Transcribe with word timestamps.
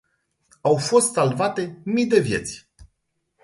Au 0.63 0.77
fost 0.77 1.11
salvate 1.11 1.81
mii 1.85 2.05
de 2.07 2.19
vieți. 2.19 2.67